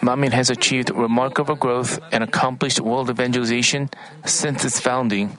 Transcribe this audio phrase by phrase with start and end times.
[0.00, 3.90] Manmin has achieved remarkable growth and accomplished world evangelization
[4.24, 5.36] since its founding.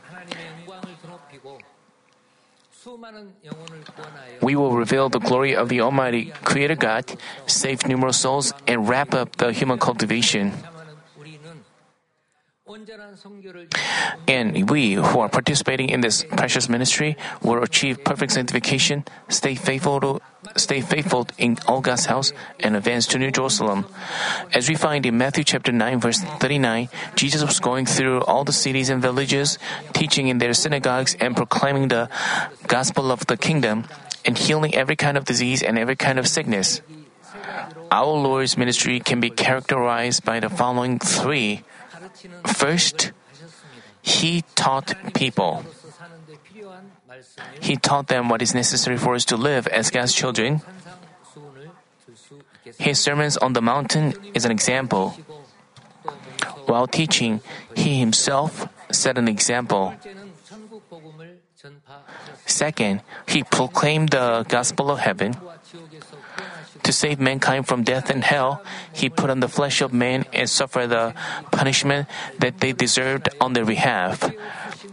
[4.41, 7.17] We will reveal the glory of the Almighty Creator God,
[7.47, 10.53] save numerous souls, and wrap up the human cultivation.
[14.27, 20.01] And we who are participating in this precious ministry will achieve perfect sanctification, stay faithful
[20.01, 20.21] to,
[20.55, 23.85] stay faithful in all God's house, and advance to New Jerusalem.
[24.51, 28.51] As we find in Matthew chapter 9 verse 39, Jesus was going through all the
[28.51, 29.59] cities and villages,
[29.93, 32.09] teaching in their synagogues and proclaiming the
[32.65, 33.85] gospel of the kingdom
[34.25, 36.81] and healing every kind of disease and every kind of sickness.
[37.91, 41.63] Our Lord's ministry can be characterized by the following three
[42.45, 43.11] First,
[44.01, 45.65] he taught people.
[47.61, 50.61] He taught them what is necessary for us to live as God's children.
[52.77, 55.17] His sermons on the mountain is an example.
[56.65, 57.41] While teaching,
[57.75, 59.93] he himself set an example.
[62.45, 65.35] Second, he proclaimed the gospel of heaven.
[66.85, 68.61] To save mankind from death and hell,
[68.93, 71.17] he put on the flesh of man and suffered the
[71.49, 74.21] punishment that they deserved on their behalf.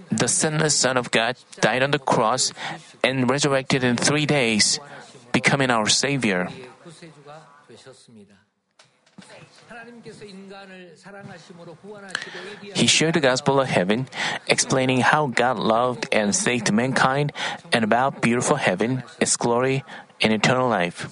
[0.09, 2.53] The sinless Son of God died on the cross
[3.05, 4.81] and resurrected in three days,
[5.33, 6.49] becoming our Savior.
[12.75, 14.09] He shared the gospel of heaven,
[14.47, 17.33] explaining how God loved and saved mankind
[17.73, 19.85] and about beautiful heaven, its glory,
[20.21, 21.11] and eternal life.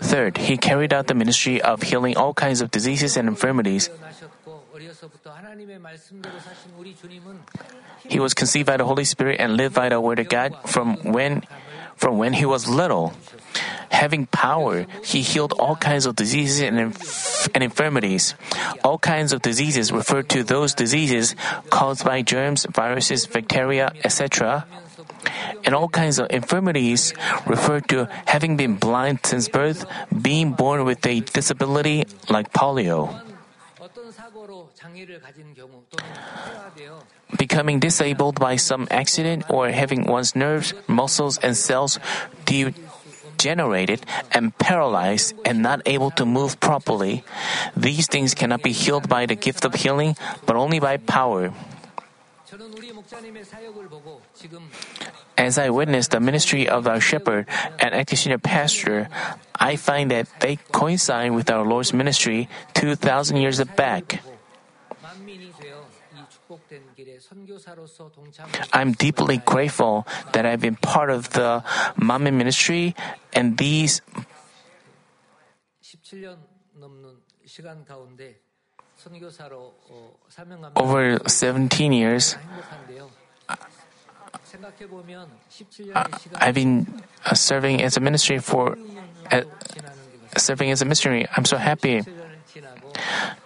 [0.00, 3.90] Third, he carried out the ministry of healing all kinds of diseases and infirmities.
[8.08, 10.96] He was conceived by the Holy Spirit and lived by the Word of God from
[11.12, 11.42] when,
[11.96, 13.12] from when he was little.
[13.90, 18.34] Having power, he healed all kinds of diseases and, inf- and infirmities.
[18.82, 21.34] All kinds of diseases refer to those diseases
[21.68, 24.64] caused by germs, viruses, bacteria, etc.
[25.64, 27.12] And all kinds of infirmities
[27.46, 33.10] refer to having been blind since birth, being born with a disability like polio.
[37.36, 41.98] Becoming disabled by some accident or having one's nerves, muscles, and cells
[42.44, 47.24] degenerated and paralyzed and not able to move properly.
[47.76, 51.52] These things cannot be healed by the gift of healing, but only by power.
[55.36, 57.46] As I witness the ministry of our shepherd
[57.80, 59.08] and senior pastor,
[59.58, 64.22] I find that they coincide with our Lord's ministry 2,000 years back.
[68.72, 71.62] I'm deeply grateful that I've been part of the
[71.98, 72.94] Manmin ministry
[73.32, 74.02] and these
[80.76, 82.36] over 17 years.
[86.34, 88.76] I've been uh, serving as a ministry for
[89.30, 89.42] uh,
[90.36, 91.26] serving as a missionary.
[91.36, 92.02] I'm so happy.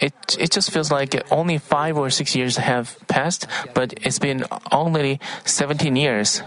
[0.00, 4.44] It it just feels like only five or six years have passed, but it's been
[4.72, 6.42] only 17 years.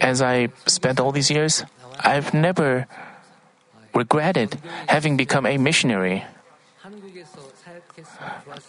[0.00, 1.64] As I spent all these years,
[2.00, 2.86] I've never
[3.94, 4.58] regretted
[4.88, 6.24] having become a missionary.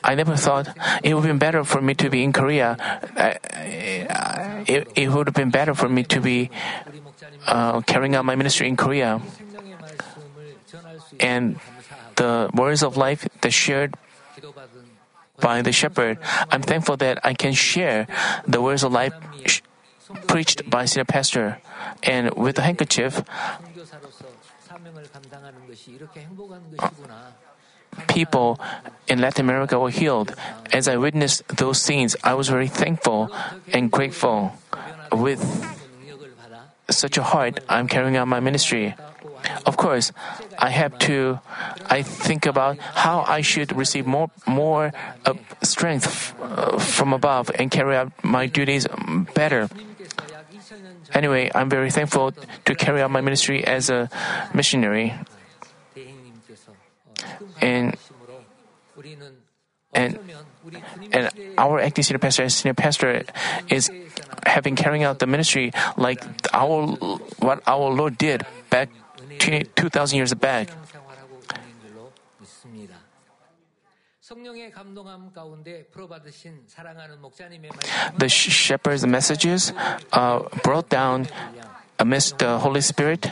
[0.03, 0.69] I never thought
[1.03, 2.77] it would have been better for me to be in Korea.
[4.67, 6.49] It, it would have been better for me to be
[7.47, 9.21] uh, carrying out my ministry in Korea.
[11.19, 11.59] And
[12.15, 13.95] the words of life that shared
[15.39, 16.19] by the shepherd,
[16.51, 18.07] I'm thankful that I can share
[18.47, 19.13] the words of life
[19.45, 19.61] sh-
[20.27, 21.59] preached by senior pastor.
[22.03, 23.23] And with a handkerchief,
[28.07, 28.59] people
[29.07, 30.33] in Latin America were healed.
[30.71, 33.29] As I witnessed those scenes, I was very thankful
[33.71, 34.53] and grateful.
[35.11, 35.41] With
[36.89, 38.95] such a heart, I'm carrying out my ministry.
[39.65, 40.11] Of course,
[40.57, 41.39] I have to.
[41.89, 44.93] I think about how I should receive more more
[45.25, 48.87] uh, strength uh, from above and carry out my duties
[49.35, 49.69] better.
[51.13, 52.33] Anyway, I'm very thankful
[52.65, 54.09] to carry out my ministry as a
[54.53, 55.13] missionary.
[57.61, 57.95] And
[59.93, 60.19] and
[61.11, 63.23] and our acting senior pastor and senior pastor
[63.69, 63.91] is
[64.45, 66.23] having carrying out the ministry like
[66.53, 66.87] our
[67.39, 68.89] what our Lord did back
[69.39, 70.69] 2,000 years back.
[78.17, 79.73] The shepherd's messages
[80.11, 81.27] uh, brought down
[81.99, 83.31] amidst the Holy Spirit.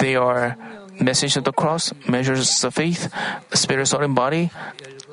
[0.00, 0.56] They are
[1.00, 3.12] message of the cross, measures of faith,
[3.52, 4.50] spirit, soul, and body,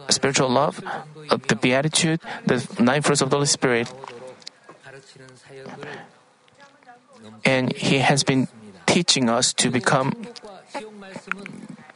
[0.09, 0.81] spiritual love,
[1.29, 3.91] uh, the beatitude, the nine fruits of the Holy Spirit.
[7.45, 8.47] And He has been
[8.85, 10.13] teaching us to become,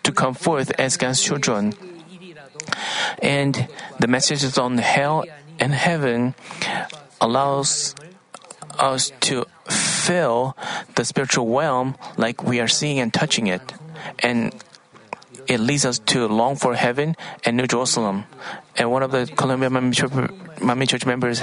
[0.04, 1.74] to come forth as God's children.
[3.22, 3.68] And
[4.00, 5.26] the messages on hell
[5.60, 6.36] and heaven
[7.20, 7.96] allows
[8.78, 10.56] us to fill
[10.96, 13.74] the spiritual realm like we are seeing and touching it.
[14.20, 14.54] And
[15.48, 18.26] it leads us to long for heaven and New Jerusalem.
[18.76, 21.42] And one of the Colombia Manmin Church members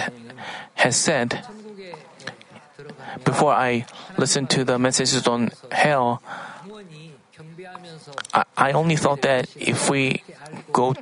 [0.75, 1.45] has said,
[3.25, 3.87] before I
[4.19, 6.23] listened to the messages on hell,
[8.57, 10.23] I only thought that if we
[10.73, 10.95] go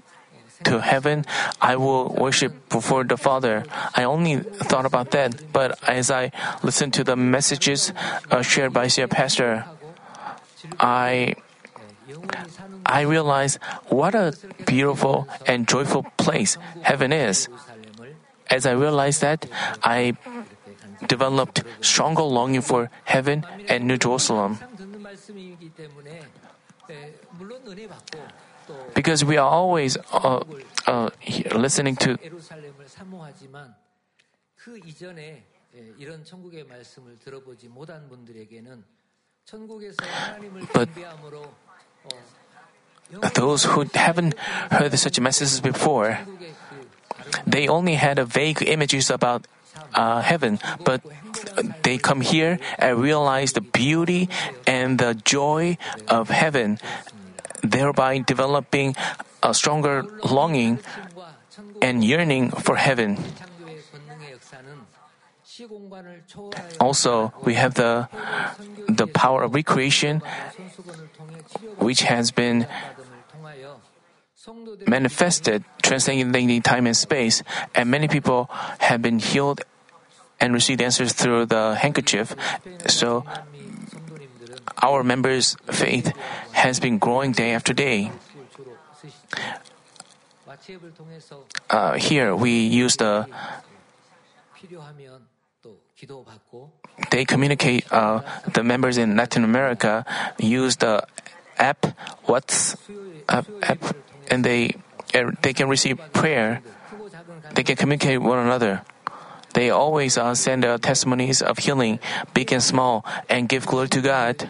[0.65, 1.25] to heaven,
[1.61, 3.65] I will worship before the Father.
[3.95, 6.33] I only thought about that, but as I
[6.63, 7.93] listened to the messages
[8.31, 9.65] uh, shared by your pastor,
[10.79, 11.35] I
[12.87, 14.35] I realized what a
[14.67, 17.49] beautiful and joyful place heaven is.
[18.51, 19.47] As I realized that,
[19.83, 20.17] I
[21.07, 24.59] developed stronger longing for heaven and New Jerusalem
[28.95, 30.43] because we are always uh,
[30.87, 31.11] uh,
[31.55, 32.19] listening to.
[43.21, 44.39] But those who haven't
[44.71, 46.19] heard such messages before,
[47.47, 49.47] they only had vague images about
[49.95, 51.03] uh, heaven, but
[51.83, 54.29] they come here and realize the beauty
[54.67, 55.77] and the joy
[56.09, 56.79] of heaven
[57.63, 58.95] thereby developing
[59.43, 60.79] a stronger longing
[61.81, 63.19] and yearning for heaven.
[66.81, 68.09] Also, we have the,
[68.89, 70.23] the power of recreation,
[71.79, 72.67] which has been
[74.87, 77.43] manifested, transcending time and space,
[77.75, 79.63] and many people have been healed
[80.41, 82.35] and received answers through the handkerchief.
[82.87, 83.25] So,
[84.83, 86.13] our members' faith
[86.53, 88.11] has been growing day after day.
[91.71, 93.27] Uh, here we use the
[97.11, 98.21] they communicate uh,
[98.53, 100.05] the members in latin america
[100.39, 101.03] use the
[101.59, 101.87] app
[102.25, 102.77] what's
[103.29, 103.97] app, app
[104.31, 104.75] and they
[105.15, 106.61] uh, they can receive prayer
[107.55, 108.83] they can communicate one another
[109.55, 111.99] they always uh, send their testimonies of healing,
[112.35, 114.49] big and small, and give glory to God.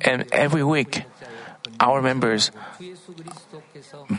[0.00, 1.02] And every week,
[1.80, 2.50] our members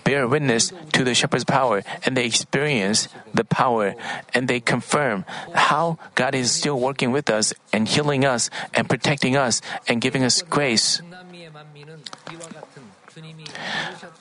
[0.03, 3.95] bear witness to the shepherd's power and they experience the power
[4.33, 9.35] and they confirm how God is still working with us and healing us and protecting
[9.35, 11.01] us and giving us grace.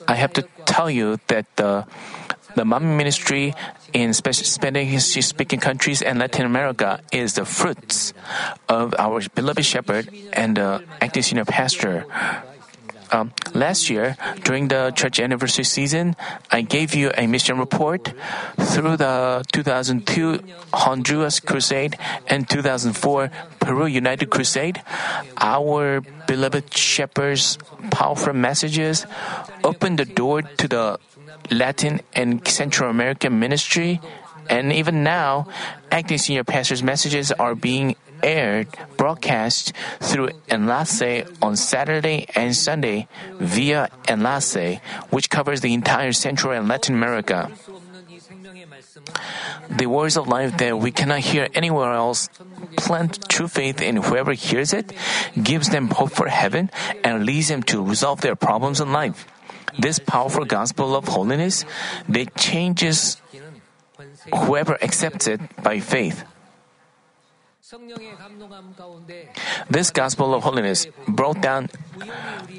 [0.07, 1.85] I have to tell you that the,
[2.55, 3.53] the Manmin ministry
[3.93, 8.13] in Spanish speaking countries and Latin America is the fruits
[8.67, 12.05] of our beloved shepherd and the acting senior pastor.
[13.11, 16.15] Um, last year, during the church anniversary season,
[16.51, 18.13] I gave you a mission report
[18.57, 20.39] through the 2002
[20.73, 21.97] Honduras Crusade
[22.27, 24.81] and 2004 Peru United Crusade.
[25.37, 27.57] Our beloved shepherd's
[27.89, 29.07] powerful messages
[29.63, 30.99] opened the door to the
[31.51, 34.01] Latin and Central American ministry,
[34.49, 35.47] and even now,
[35.91, 38.67] acting senior pastors' messages are being aired,
[38.97, 43.07] broadcast through Enlace on Saturday and Sunday
[43.39, 47.51] via Enlace, which covers the entire Central and Latin America.
[49.69, 52.29] The words of life that we cannot hear anywhere else
[52.77, 54.91] plant true faith in whoever hears it,
[55.41, 56.69] gives them hope for heaven,
[57.03, 59.27] and leads them to resolve their problems in life
[59.79, 61.65] this powerful gospel of holiness
[62.07, 63.21] that changes
[64.33, 66.23] whoever accepts it by faith.
[69.69, 71.69] This gospel of holiness brought down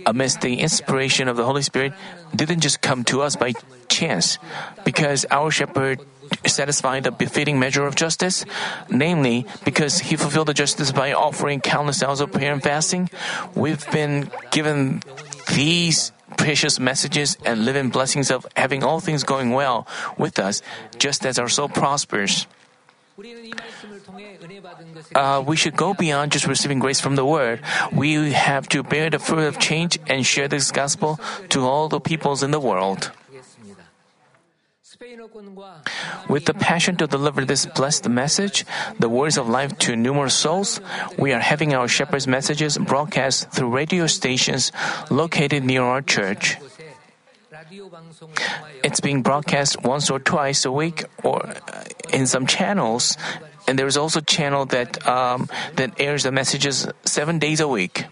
[0.07, 1.93] amidst the inspiration of the Holy Spirit
[2.35, 3.53] didn't just come to us by
[3.89, 4.39] chance
[4.85, 5.99] because our shepherd
[6.47, 8.45] satisfied the befitting measure of justice,
[8.89, 13.11] namely, because he fulfilled the justice by offering countless hours of prayer and fasting,
[13.57, 15.03] we've been given
[15.55, 19.87] these precious messages and living blessings of having all things going well
[20.19, 20.63] with us,
[20.99, 22.47] just as our soul prospers.
[25.15, 27.61] Uh, we should go beyond just receiving grace from the Word.
[27.93, 31.21] We have to bear the fruit of change and share this gospel
[31.51, 33.13] to all the peoples in the world.
[36.29, 38.65] With the passion to deliver this blessed message,
[38.99, 40.81] the words of life to numerous souls,
[41.19, 44.71] we are having our shepherd's messages broadcast through radio stations
[45.11, 46.59] located near our church.
[48.85, 53.17] It's being broadcast once or twice a week or uh, in some channels,
[53.67, 57.69] and there is also a channel that, um, that airs the messages seven days a
[57.69, 58.07] week.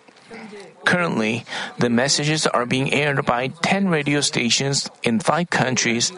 [0.85, 1.45] Currently,
[1.79, 6.13] the messages are being aired by 10 radio stations in five countries.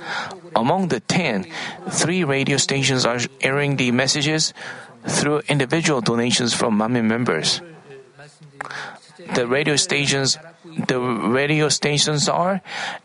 [0.54, 1.46] Among the 10,
[1.90, 4.54] three radio stations are airing the messages
[5.06, 7.60] through individual donations from Manmin members.
[9.34, 12.60] The radio stations the radio stations are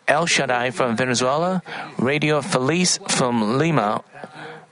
[0.07, 1.61] El Shaddai from Venezuela,
[1.97, 4.01] Radio Feliz from Lima,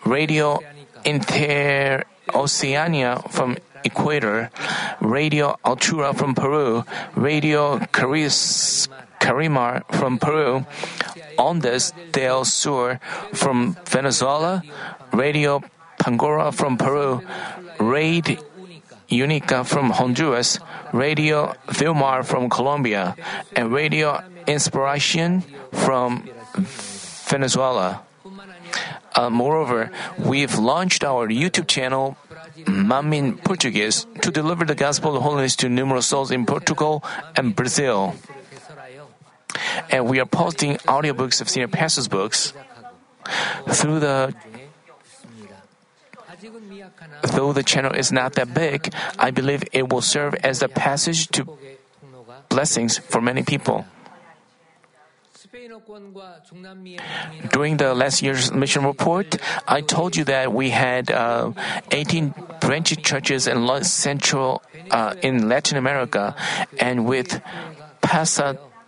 [0.06, 0.60] Radio
[1.06, 4.50] Interoceania from Ecuador,
[5.02, 6.84] Radio Altura from Peru,
[7.16, 8.88] Radio Caris,
[9.20, 10.66] Carimar from Peru,
[11.38, 13.00] Ondas del Sur
[13.34, 14.62] from Venezuela,
[15.12, 15.62] Radio
[16.00, 17.22] Pangora from Peru,
[17.80, 18.40] Raid
[19.10, 20.60] Unica from Honduras,
[20.92, 23.16] Radio Vilmar from Colombia,
[23.56, 26.28] and Radio Inspiration from
[27.28, 28.02] Venezuela.
[29.16, 32.18] Uh, moreover, we've launched our YouTube channel,
[32.66, 37.04] Manmin Portuguese to deliver the gospel of holiness to numerous souls in Portugal
[37.36, 38.16] and Brazil.
[39.90, 42.54] And we are posting audiobooks of senior pastors' books
[43.70, 44.34] through the
[47.32, 51.28] Though the channel is not that big, I believe it will serve as the passage
[51.30, 51.48] to
[52.50, 53.86] blessings for many people.
[57.52, 61.52] During the last year's mission report, I told you that we had uh,
[61.92, 66.36] 18 branch churches in Central uh, in Latin America,
[66.80, 67.42] and with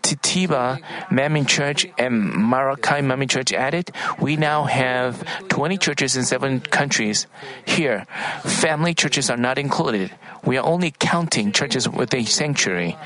[0.06, 6.60] Pasatitiba Manmin Church and Maracay Manmin Church added, we now have 20 churches in seven
[6.60, 7.26] countries.
[7.66, 8.06] Here,
[8.44, 10.12] family churches are not included.
[10.44, 12.98] We are only counting churches with a sanctuary.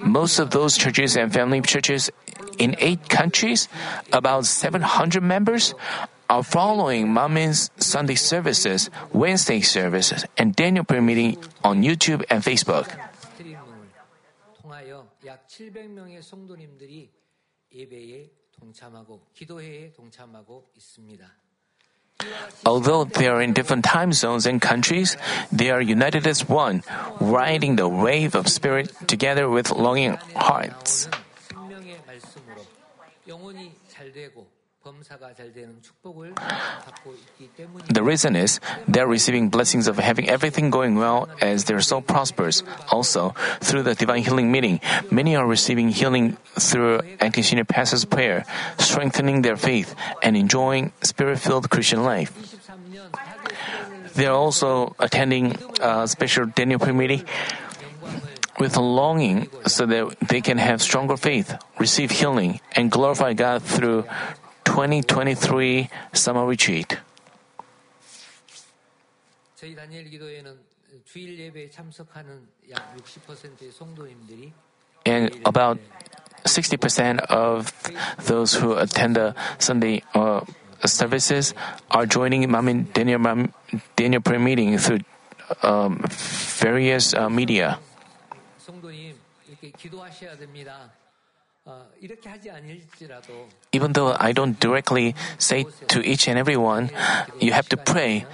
[0.00, 2.10] Most of those churches and family churches
[2.58, 3.68] in eight countries,
[4.12, 5.74] about 700 members,
[6.28, 13.07] are following Manmin's Sunday services, Wednesday services, and Daniel prayer meeting on YouTube and Facebook.
[15.57, 17.11] 700명의 성도님들이
[17.71, 21.37] 예배에 동참하고 기도회에 동참하고 있습니다.
[22.65, 25.17] Although they are in different time zones and countries,
[25.51, 26.81] they are united as one,
[27.19, 31.09] riding the wave of spirit together with longing hearts.
[37.88, 42.62] The reason is they're receiving blessings of having everything going well as their soul prospers.
[42.90, 44.80] Also, through the divine healing meeting,
[45.10, 48.44] many are receiving healing through and continue pastor's prayer,
[48.78, 52.32] strengthening their faith and enjoying spirit-filled Christian life.
[54.14, 57.24] They are also attending a special Daniel prayer meeting
[58.58, 64.04] with longing so that they can have stronger faith, receive healing, and glorify God through
[64.68, 67.00] 2023 summer retreat.
[75.06, 75.78] And about
[76.44, 77.72] 60% of
[78.26, 80.44] those who attend the Sunday uh,
[80.84, 81.54] services
[81.90, 83.48] are joining Manmin Daniel,
[83.96, 85.00] Daniel prayer meeting through
[85.62, 86.04] um,
[86.60, 87.78] various uh, media.
[93.72, 96.90] Even though I don't directly say to each and every one,
[97.40, 98.26] you have to pray,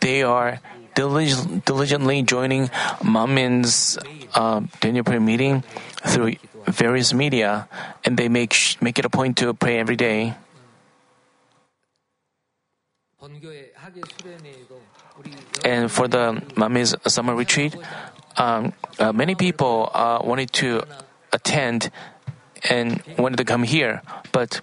[0.00, 0.60] they are
[0.94, 2.68] diligently joining
[3.04, 3.98] Manmin's
[4.34, 5.62] uh, Daniel prayer meeting
[6.06, 6.34] through
[6.66, 7.68] various media,
[8.04, 10.34] and they make sh- make it a point to pray every day.
[15.64, 17.76] And for the Manmin's summer retreat,
[18.36, 20.82] um, uh, many people uh, wanted to
[21.32, 21.90] attend
[22.68, 24.02] and wanted to come here,
[24.32, 24.60] but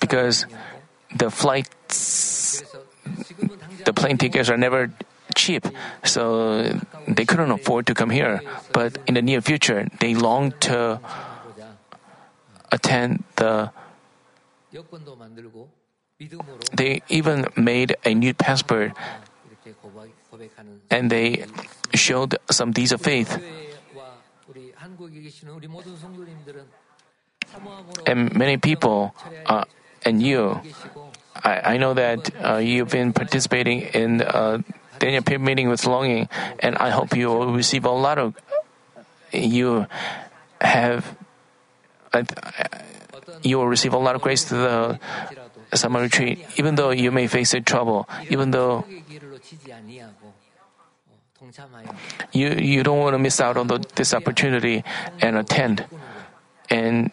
[0.00, 0.46] because
[1.14, 2.62] the flights,
[3.84, 4.90] the plane tickets are never
[5.34, 5.66] cheap,
[6.04, 6.62] so
[7.06, 8.40] they couldn't afford to come here.
[8.72, 11.00] But in the near future, they long to
[12.70, 13.70] attend the.
[16.74, 18.92] They even made a new passport
[20.90, 21.46] and they
[21.94, 23.38] showed some deeds of faith.
[28.06, 29.14] And many people
[29.46, 29.64] uh,
[30.04, 30.60] and you,
[31.34, 34.58] I, I know that uh, you've been participating in uh,
[34.98, 36.28] Daniel Pip meeting with longing,
[36.60, 38.34] and I hope you will receive a lot of.
[39.32, 39.86] You
[40.60, 41.16] have.
[43.42, 45.00] You will receive a lot of grace to the
[45.76, 48.84] summer retreat, even though you may face a trouble, even though
[52.32, 54.84] you you don't want to miss out on the, this opportunity
[55.20, 55.84] and attend
[56.70, 57.10] and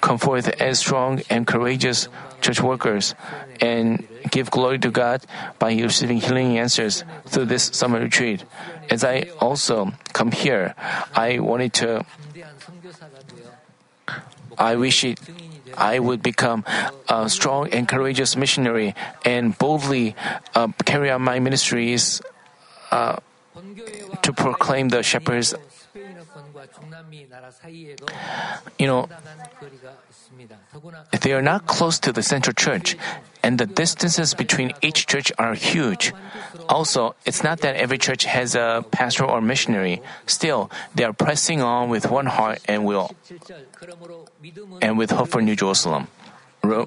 [0.00, 2.08] come forth as strong and courageous
[2.40, 3.14] church workers
[3.60, 5.24] and give glory to God
[5.58, 8.44] by receiving healing answers through this summer retreat.
[8.90, 10.74] As I also come here,
[11.14, 12.04] I wanted to
[14.58, 15.20] I wish it,
[15.76, 16.64] I would become
[17.08, 18.94] a strong and courageous missionary
[19.24, 20.16] and boldly
[20.54, 22.20] uh, carry out my ministries
[22.90, 23.16] uh,
[24.22, 25.54] to proclaim the shepherd's.
[28.78, 29.08] You know,
[31.22, 32.96] they are not close to the central church,
[33.42, 36.12] and the distances between each church are huge.
[36.68, 40.02] Also, it's not that every church has a pastor or missionary.
[40.26, 43.14] Still, they are pressing on with one heart and will,
[44.82, 46.08] and with hope for New Jerusalem.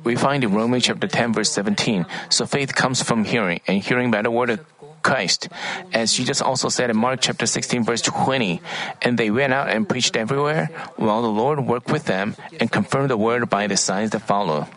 [0.03, 4.11] We find in Romans chapter 10 verse 17, so faith comes from hearing, and hearing
[4.11, 4.59] by the word of
[5.01, 5.49] Christ.
[5.93, 8.61] As Jesus also said in Mark chapter 16 verse 20,
[9.01, 13.09] and they went out and preached everywhere, while the Lord worked with them and confirmed
[13.09, 14.67] the word by the signs that follow.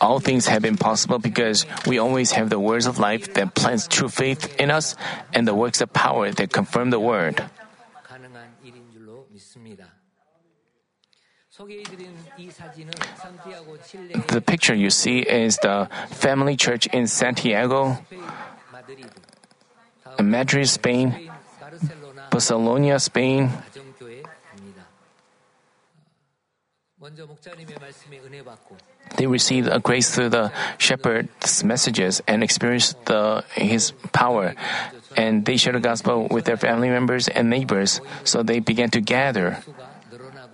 [0.00, 3.88] All things have been possible because we always have the words of life that plants
[3.88, 4.96] true faith in us
[5.32, 7.44] and the works of power that confirm the word.
[11.56, 11.68] The
[14.44, 17.96] picture you see is the family church in Santiago,
[20.20, 21.30] Madrid, Spain,
[22.30, 23.50] Barcelona, Spain.
[29.16, 34.56] They received a grace through the shepherd's messages and experienced the, his power.
[35.16, 39.00] And they shared the gospel with their family members and neighbors, so they began to
[39.00, 39.62] gather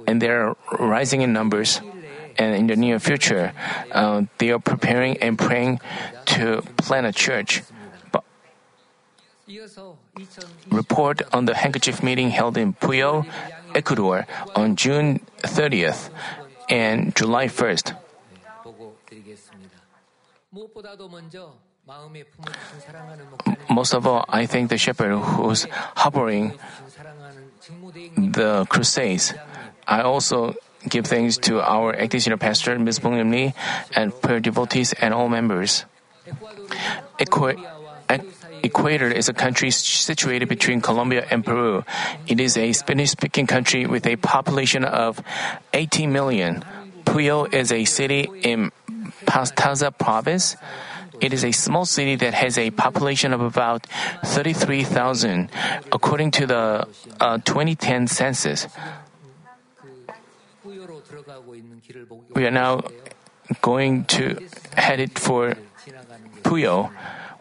[0.06, 1.80] and they're rising in numbers.
[2.38, 3.52] And in the near future,
[3.92, 5.80] uh, they are preparing and praying
[6.26, 7.62] to plant a church.
[8.12, 8.24] But
[10.70, 13.26] report on the handkerchief meeting held in Puyo,
[13.74, 16.08] Ecuador on June 30th
[16.70, 17.94] and July 1st.
[23.68, 26.58] Most of all, I thank the shepherd who's harboring
[28.16, 29.34] the crusades.
[29.86, 30.54] I also
[30.88, 32.98] give thanks to our acting senior pastor, Ms.
[33.00, 33.54] Bong Lee,
[33.94, 35.84] and prayer devotees and all members.
[37.18, 37.58] Equ-
[38.62, 41.84] Ecuador is a country situated between Colombia and Peru.
[42.26, 45.22] It is a Spanish speaking country with a population of
[45.72, 46.62] 18 million.
[47.04, 48.70] Puyo is a city in
[49.26, 50.56] Pastaza province.
[51.20, 53.86] It is a small city that has a population of about
[54.24, 55.50] 33,000,
[55.92, 56.88] according to the
[57.20, 58.66] uh, 2010 census.
[62.34, 62.82] We are now
[63.60, 64.40] going to
[64.76, 65.54] headed for
[66.42, 66.90] Puyo.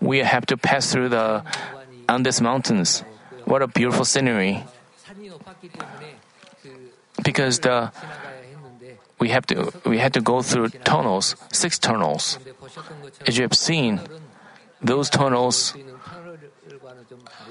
[0.01, 1.43] We have to pass through the
[2.07, 3.03] Andes Mountains.
[3.45, 4.63] What a beautiful scenery!
[7.23, 7.91] Because the
[9.19, 12.39] we have to we had to go through tunnels, six tunnels.
[13.25, 13.99] As you have seen,
[14.81, 15.75] those tunnels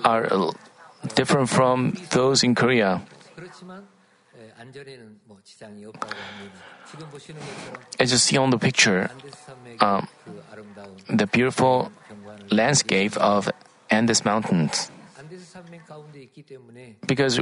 [0.04, 0.28] are
[1.14, 3.02] different from those in Korea.
[7.98, 9.10] As you see on the picture,
[9.80, 10.08] um,
[11.08, 11.90] the beautiful
[12.50, 13.50] landscape of
[13.90, 14.90] Andes Mountains.
[17.06, 17.40] Because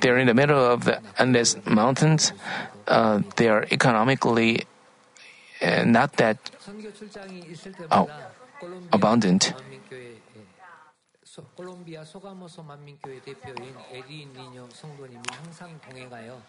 [0.00, 2.32] they're in the middle of the Andes Mountains,
[2.86, 4.64] uh, they are economically
[5.61, 6.37] uh, not that
[7.91, 8.05] uh,
[8.91, 9.53] abundant.
[11.55, 16.41] 콜롬비아 소가모소 만민교회 대표인 에디인 니뇨 성도님이 항상 동행하여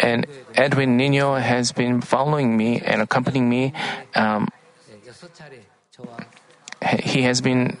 [0.00, 3.72] And Edwin Nino has been following me and accompanying me.
[4.14, 4.48] Um,
[7.00, 7.78] he has been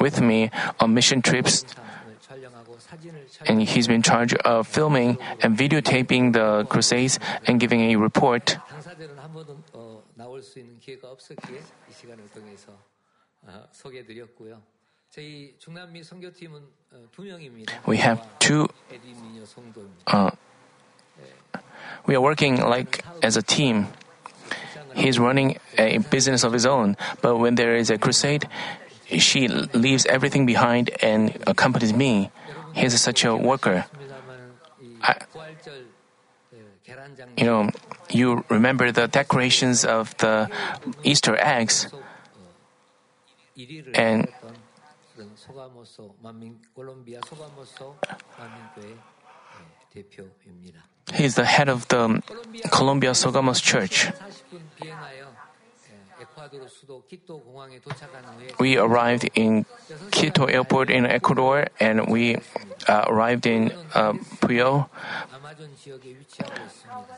[0.00, 1.64] with me on mission trips
[3.45, 8.57] and he's been in charge of filming and videotaping the crusades and giving a report.
[17.85, 18.67] We have two.
[20.07, 20.31] Uh,
[22.05, 23.87] we are working like as a team.
[24.95, 28.47] He's running a business of his own, but when there is a crusade,
[29.09, 32.31] she leaves everything behind and accompanies me.
[32.73, 33.85] He is such a worker.
[35.01, 35.15] I,
[37.37, 37.69] you know,
[38.09, 40.49] you remember the decorations of the
[41.03, 41.87] Easter eggs,
[43.93, 44.27] and
[51.13, 52.21] he is the head of the
[52.71, 54.11] Colombia Sogamoso Church.
[58.59, 59.65] We arrived in
[60.11, 62.37] Quito Airport in Ecuador and we
[62.87, 64.89] uh, arrived in uh, Puyo,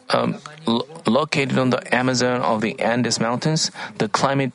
[0.10, 3.72] um, lo- located on the Amazon of the Andes Mountains.
[3.98, 4.52] The climate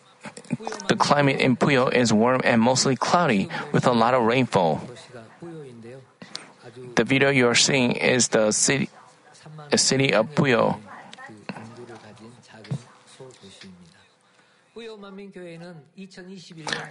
[0.88, 4.80] the climate in Puyo is warm and mostly cloudy with a lot of rainfall.
[6.94, 8.88] The video you are seeing is the city,
[9.70, 10.78] the city of Puyo.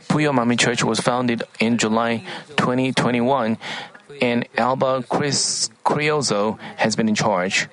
[0.10, 2.24] Puyo Manmin Church was founded in July
[2.58, 3.58] 2021,
[4.22, 7.68] and Alba Chris Criozzo has been in charge.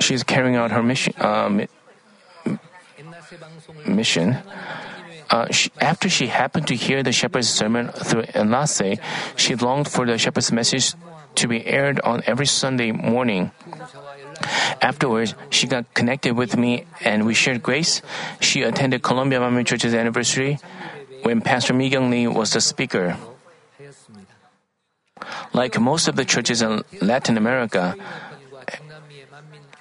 [0.00, 1.14] She is carrying out her mission.
[1.18, 1.66] Uh,
[3.86, 4.36] mission.
[5.30, 8.98] Uh, she, after she happened to hear the shepherd's sermon through Enlace,
[9.36, 10.94] she longed for the shepherd's message
[11.36, 13.50] to be aired on every Sunday morning.
[14.80, 18.02] Afterwards, she got connected with me and we shared grace.
[18.40, 20.58] She attended Colombia Manmin Church's anniversary
[21.22, 23.16] when Pastor Mi Kyung Lee was the speaker.
[25.52, 27.96] Like most of the churches in Latin America,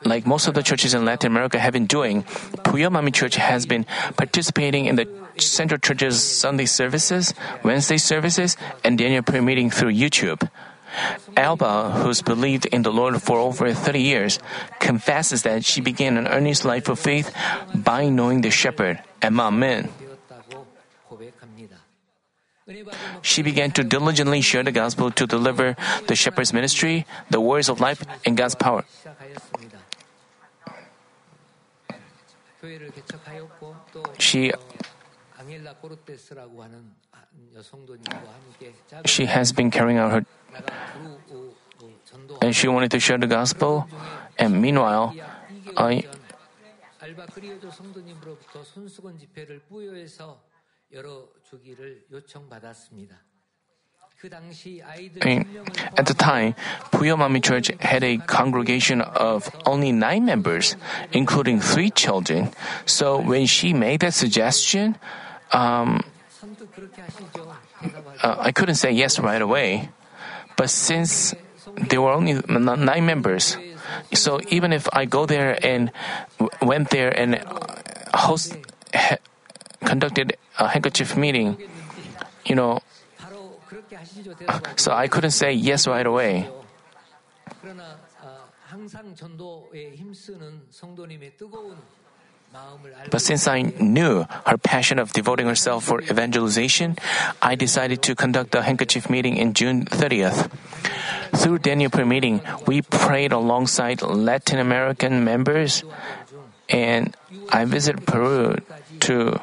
[0.06, 2.24] like most of the churches in Latin America have been doing,
[2.64, 3.86] Puyo Manmin Church has been
[4.16, 9.92] participating in the Central Church's Sunday services, Wednesday services, and the annual prayer meeting through
[9.92, 10.50] YouTube.
[11.36, 14.40] Alba, who's believed in the Lord for over 30 years,
[14.80, 17.34] confesses that she began an earnest life of faith
[17.74, 19.90] by knowing the shepherd, among men.
[23.22, 25.76] She began to diligently share the gospel to deliver
[26.08, 28.86] the shepherd's ministry, the words of life, and God's power.
[34.18, 34.52] She
[39.06, 40.26] she has been carrying out her
[42.42, 43.88] and she wanted to share the gospel
[44.38, 45.14] and meanwhile
[45.78, 46.04] I
[55.98, 56.56] at the time,
[56.92, 60.78] Puyo Manmin Church had a congregation of only nine members,
[61.12, 62.52] including three children.
[62.86, 64.96] So when she made that suggestion,
[65.54, 66.02] um,
[68.22, 69.90] uh, I couldn't say yes right away.
[70.58, 71.34] But since
[71.90, 73.58] there were only nine members,
[74.14, 75.92] so even if I go there and
[76.62, 78.58] went there and uh, host
[78.94, 79.18] ha,
[79.86, 81.58] conducted a handkerchief meeting,
[82.46, 82.80] you know,
[84.76, 86.50] so I couldn't say yes right away.
[93.10, 96.98] But since I knew her passion of devoting herself for evangelization,
[97.42, 100.50] I decided to conduct a handkerchief meeting in June 30th.
[101.36, 105.84] Through Daniel prayer meeting, we prayed alongside Latin American members,
[106.70, 107.16] and
[107.50, 108.58] I visited Peru
[109.02, 109.40] to.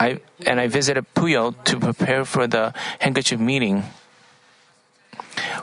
[0.00, 3.84] I, and I visited Puyo to prepare for the handkerchief meeting.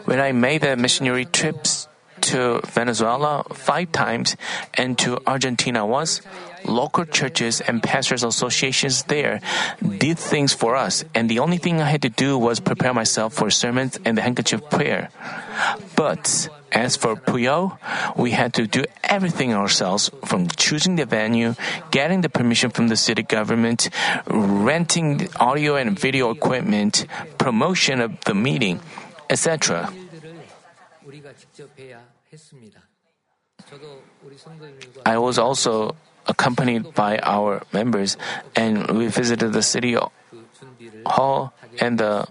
[0.05, 1.88] When I made the missionary trips
[2.21, 4.35] to Venezuela five times
[4.73, 6.21] and to Argentina once,
[6.65, 9.39] local churches and pastors associations there
[9.97, 13.33] did things for us, and the only thing I had to do was prepare myself
[13.33, 15.09] for sermons and the handkerchief prayer.
[15.95, 17.77] But as for Puyo,
[18.15, 21.55] we had to do everything ourselves from choosing the venue,
[21.91, 23.89] getting the permission from the city government,
[24.27, 27.05] renting audio and video equipment,
[27.37, 28.79] promotion of the meeting,
[29.29, 29.91] etc.
[35.05, 35.95] I was also
[36.27, 38.17] accompanied by our members,
[38.55, 39.97] and we visited the city
[41.05, 42.27] hall and the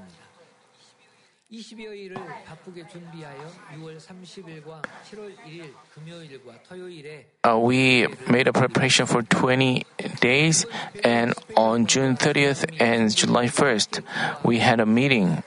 [7.43, 9.87] uh, we made a preparation for 20
[10.21, 10.67] days,
[11.03, 14.03] and on June 30th and July 1st,
[14.45, 15.43] we had a meeting.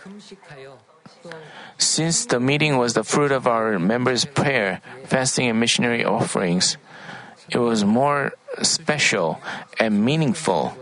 [1.77, 6.77] Since the meeting was the fruit of our members' prayer, fasting, and missionary offerings,
[7.49, 9.41] it was more special
[9.79, 10.77] and meaningful.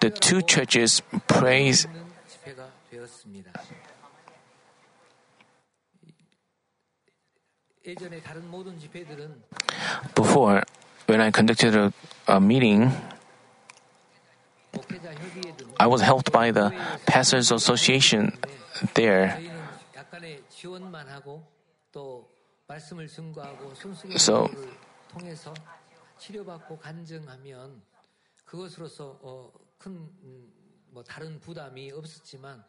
[0.00, 1.86] The two churches praise.
[10.14, 10.62] Before,
[11.06, 11.92] when I conducted a,
[12.28, 12.92] a meeting,
[15.78, 16.72] I was helped by the
[17.06, 18.36] Pastors Association
[18.94, 19.38] there.
[24.17, 24.49] So-
[25.09, 25.53] 통해서
[26.17, 27.81] 치료받고 간증하면
[28.45, 30.09] 그것으로서 어, 큰
[30.95, 32.63] 뭐 다른 부담이 없었지만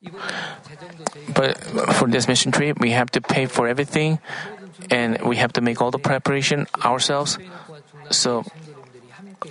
[0.00, 0.24] 이번에
[0.62, 1.58] 재정도 저희가 But
[1.98, 4.20] for this mission trip, we have to pay for everything
[4.92, 7.36] and we have to make all the preparation ourselves.
[8.12, 9.50] So- 성도님들이 함께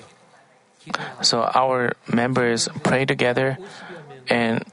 [0.79, 4.65] 기도하고 So our members pray together 50여 명 and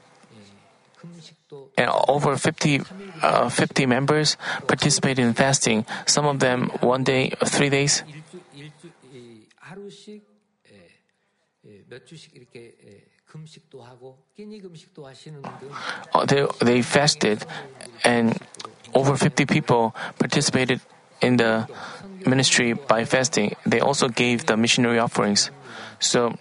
[0.95, 1.34] 금식도
[1.76, 2.80] and over 50,
[3.22, 8.02] uh, 50 members participated in fasting, some of them one day, three days.
[16.14, 17.44] Uh, they, they fasted,
[18.04, 18.38] and
[18.94, 20.80] over 50 people participated
[21.20, 21.68] in the
[22.26, 23.54] ministry by fasting.
[23.66, 25.50] They also gave the missionary offerings.
[25.98, 26.34] So,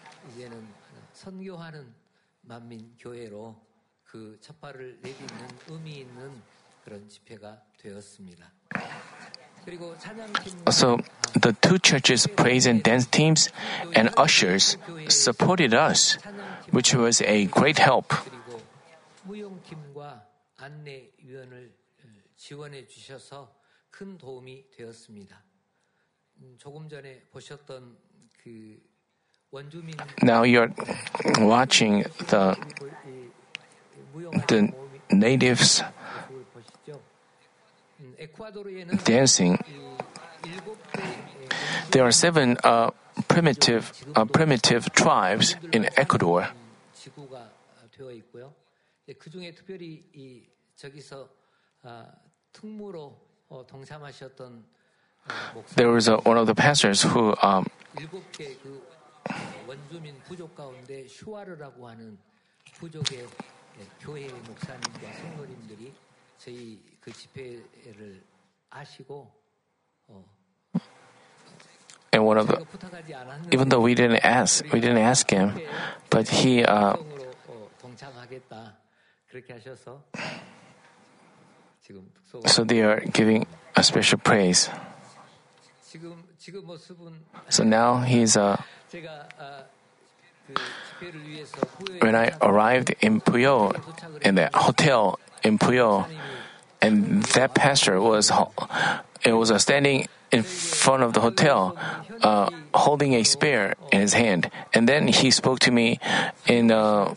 [4.14, 6.42] 그 첫발을 내딛는 의미 있는
[6.84, 8.50] 그런 집회가 되었습니다.
[9.64, 10.96] 그리고 찬양팀 So
[11.40, 13.52] the two churches, praise and dance teams
[13.96, 16.18] and ushers, supported us,
[16.72, 18.08] which was a great help.
[18.08, 18.60] 그리고
[19.24, 20.26] 무용팀과
[20.56, 21.72] 안내위원을
[22.02, 23.54] 어, 지원해 주셔서
[23.90, 25.42] 큰 도움이 되었습니다.
[26.38, 27.96] 음, 조금 전에 보셨던
[28.42, 28.80] 그
[29.50, 30.72] 원주민 Now you're
[31.38, 33.32] watching the 이 무용하는
[34.47, 34.73] the
[35.11, 35.83] natives
[39.03, 39.59] dancing.
[41.91, 42.91] There are seven uh,
[43.27, 46.47] primitive uh, primitive tribes in Ecuador.
[55.75, 57.65] There was one of the pastors who um,
[63.78, 65.94] 일곱 개그 원주민 부족 가운데 슈아르라고 하는 부족의 예, 교회 목사님과 성도님들이
[66.38, 68.22] 저희 그 집회를
[68.70, 69.30] 아시고
[70.08, 70.24] 어,
[72.12, 75.30] and one of the 제가 부탁하지 않았는데 even though we didn't ask we didn't ask
[75.30, 75.54] him,
[76.10, 78.76] but he uh, 성으로 어, 동참하겠다
[79.28, 80.02] 그렇게 하셔서
[81.80, 84.70] 지금 특소 so they are giving a special praise.
[85.82, 88.56] 지금 지금 모습은 So now he's uh,
[91.99, 93.75] when I arrived in Puyo,
[94.21, 96.07] in the hotel in Puyo,
[96.81, 98.31] and that pastor was
[99.23, 101.77] it was standing in front of the hotel,
[102.21, 105.99] uh, holding a spear in his hand, and then he spoke to me
[106.47, 107.13] in uh,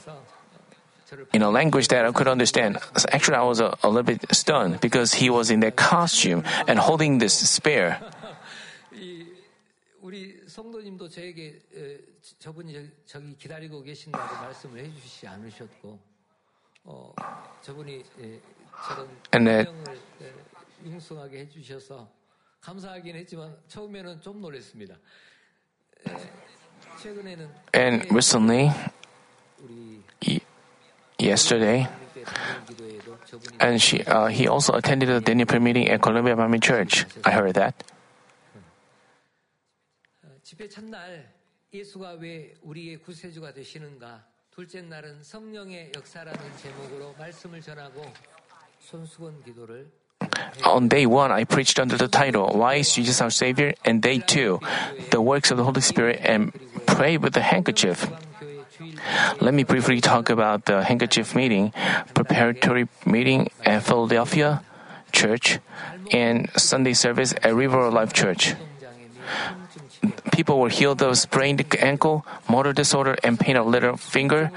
[1.33, 2.79] in a language that I could understand.
[3.11, 6.79] Actually, I was a, a little bit stunned because he was in that costume and
[6.79, 7.99] holding this spear.
[9.99, 11.99] 이 우리 성도님도 저에게 에,
[12.39, 15.99] 저분이 저기, 기다리고 계신다고 말씀을 해주시지 않으셨고
[16.85, 17.13] 어,
[17.63, 18.41] 저분이 에,
[18.87, 20.33] 저런 명을 에,
[20.85, 22.11] 융성하게 해주셔서
[22.61, 24.97] 감사하긴 했지만 처음에는 좀 놀랐습니다.
[26.07, 26.33] 에,
[27.03, 28.71] 최근에는 And recently,
[31.19, 31.87] yesterday,
[33.61, 37.05] and she uh, he also attended the Daniel prayer meeting at Columbia Bible Church.
[37.25, 37.98] I heard that.
[40.48, 41.30] 어, 집회 첫날
[41.74, 44.26] 예수가 왜 우리의 구세주가 되시는가?
[44.52, 48.06] 둘째 날은 성령의 역사라는 제목으로 말씀을 전하고
[48.80, 49.92] 손수건 기도를
[50.66, 54.20] On day one, I preached under the title "Why is Jesus our Savior?" and day
[54.20, 54.60] two,
[55.10, 56.54] the works of the Holy Spirit, and
[56.86, 58.08] pray with the handkerchief.
[58.40, 58.96] 교회 주일
[59.42, 61.74] Let me briefly talk about the handkerchief meeting,
[62.14, 64.64] preparatory meeting at Philadelphia
[65.12, 65.60] Church,
[66.14, 68.56] and Sunday service at River of Life Church.
[70.33, 74.51] people were healed of sprained ankle, motor disorder, and pain of little finger,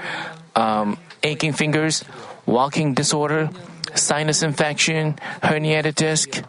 [0.54, 2.04] um, aching fingers,
[2.46, 3.50] walking disorder,
[3.94, 6.42] sinus infection, herniated disc,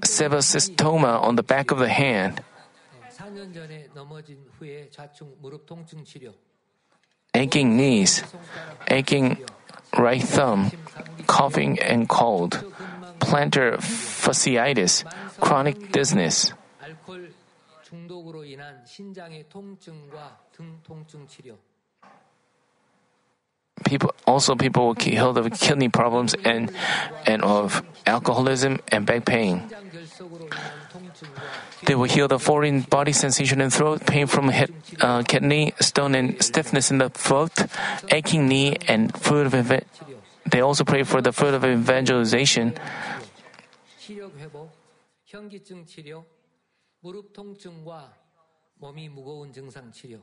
[0.00, 2.42] sebacystoma on the back of the hand.
[7.34, 8.22] Aching knees,
[8.88, 9.38] aching
[9.98, 10.70] right thumb,
[11.26, 12.62] coughing and cold,
[13.20, 15.04] plantar fasciitis,
[15.40, 16.52] chronic dizziness.
[17.91, 21.57] 알코올 중독으로 인한 신장의 통증과 등 통증 치료
[23.85, 26.73] People also people were healed of kidney problems and
[27.27, 29.59] and of alcoholism and back pain.
[29.69, 31.41] 신장 결석으로 인한 통증과
[31.85, 36.15] They were healed of foreign body sensation in throat, pain from head, uh, kidney stone
[36.17, 37.53] and stiffness in the throat,
[38.09, 40.17] aching knee, and fruit of eva- 치료
[40.49, 42.73] They also pray for the fruit of evangelization.
[47.01, 48.13] 무릎 통증과
[48.75, 50.19] 몸이 무거운 증상 치료,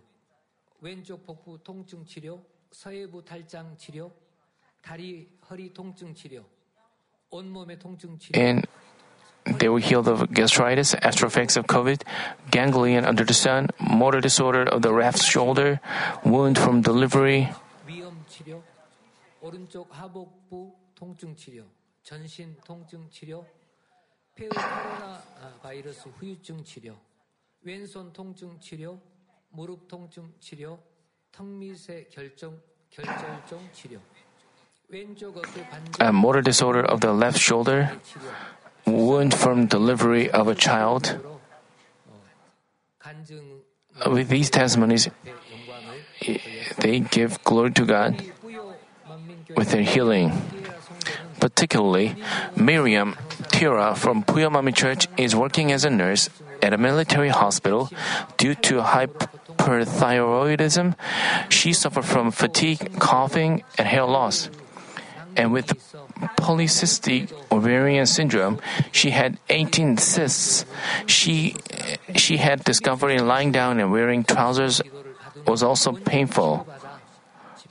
[0.81, 4.13] 왼쪽 복부 통증 치료, 서해부 탈장 치료,
[4.83, 6.45] 다리 허리 통증 치료,
[7.31, 8.41] 온몸의 통증 치료.
[8.41, 8.67] And
[9.59, 12.03] they were healed of gastritis, after effects of COVID,
[12.51, 15.81] ganglion under the sun, motor disorder of the left shoulder,
[16.25, 17.49] wound from delivery,
[17.87, 18.63] 위험 치료,
[19.41, 21.65] 오른쪽 하복부 통증 치료,
[22.03, 23.58] 전신 통증 치료, 폐의
[24.39, 26.97] 코로나 아, 바이러스 후유증 치료,
[27.63, 29.01] 왼손 통증 치료,
[29.51, 30.79] 무릎 통증 치료,
[31.33, 33.99] 턱밑의 결정 결절종 치료,
[34.89, 38.23] 왼쪽 어깨 반전 a motor disorder of the left shoulder, 치료,
[38.87, 41.13] wound from delivery of a child.
[41.15, 41.41] 으로,
[42.07, 42.23] 어,
[42.99, 43.63] 간증
[44.07, 46.05] With these testimonies, 영광을
[46.81, 48.75] they give glory to God 이 뿌요
[49.07, 50.35] 만민교회 with their healing.
[50.51, 52.17] 피에라 성도는 Particularly,
[52.59, 53.15] Miriam
[53.60, 56.30] Tira from Puyo Manmin Church is working as a nurse
[56.64, 57.90] at a military hospital
[58.38, 60.96] due to hyperthyroidism.
[61.50, 64.50] She suffered from fatigue, coughing, and hair loss.
[65.36, 65.68] And with
[66.40, 68.62] polycystic ovarian syndrome,
[68.94, 70.64] she had 18 cysts.
[71.06, 71.58] She
[72.16, 74.82] she had discovery lying down and wearing trousers
[75.46, 76.66] was also painful.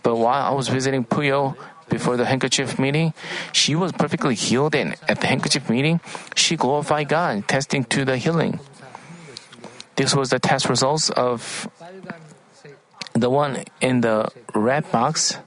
[0.02, 1.56] But while I was visiting Puyo
[1.88, 3.14] before the handkerchief meeting,
[3.52, 6.00] she was perfectly healed, and at the handkerchief meeting,
[6.34, 8.60] she glorified God, testing to the healing.
[9.96, 11.68] This was the test results of
[13.14, 15.38] the one in the red box.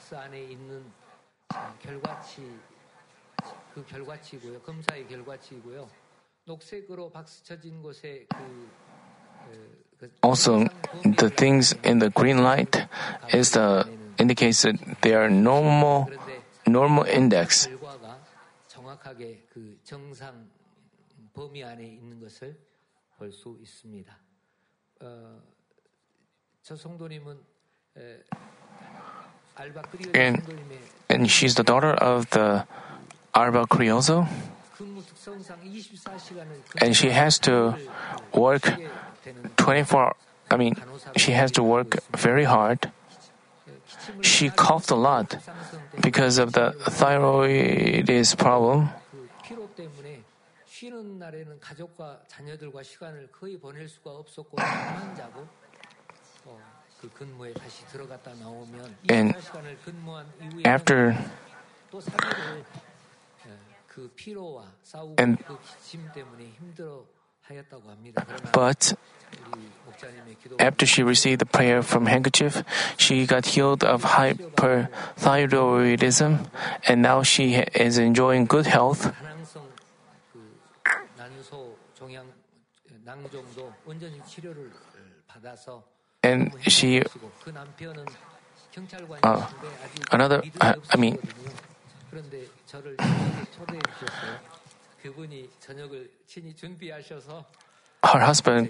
[10.23, 10.67] Also,
[11.06, 12.88] the things in the green light
[13.32, 16.10] is the indicates that they are normal
[16.71, 17.67] normal index.
[30.13, 30.41] And,
[31.10, 32.65] and she's the daughter of the
[33.34, 34.27] Arba Creoso,
[36.81, 37.75] And she has to
[38.34, 38.63] work
[39.57, 40.15] 24,
[40.49, 40.75] I mean,
[41.15, 42.91] she has to work very hard.
[44.21, 45.36] She coughed a lot
[46.01, 48.89] because of the thyroiditis problem.
[59.10, 59.36] And
[60.65, 61.17] after
[65.17, 65.38] and
[68.54, 68.93] but
[70.60, 72.63] after she received the prayer from handkerchief,
[72.97, 76.47] she got healed of hyperthyroidism,
[76.88, 79.12] and now she is enjoying good health.
[86.23, 87.01] And she,
[89.23, 89.47] uh,
[90.12, 91.17] another, I mean,
[98.03, 98.69] her husband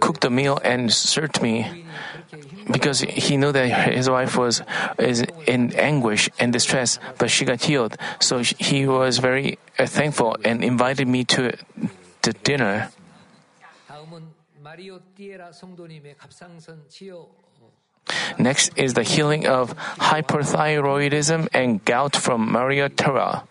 [0.00, 1.84] cooked the meal and served me
[2.70, 4.62] because he knew that his wife was
[4.98, 7.96] is in anguish and distress, but she got healed.
[8.20, 11.52] So he was very uh, thankful and invited me to
[12.22, 12.90] the dinner.
[18.38, 23.44] Next is the healing of hyperthyroidism and gout from Maria Terra.